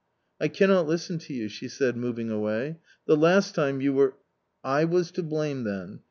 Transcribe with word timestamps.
"I 0.41 0.47
cannot 0.47 0.87
listen 0.87 1.19
to 1.19 1.33
you," 1.35 1.47
she 1.47 1.67
said, 1.67 1.95
moving 1.95 2.31
away;" 2.31 2.79
the 3.05 3.15
last 3.15 3.53
time 3.53 3.81
you 3.81 3.93
were 3.93 4.15
""I 4.79 4.83
was 4.83 5.11
to 5.11 5.21
blame 5.21 5.63
then. 5.63 5.99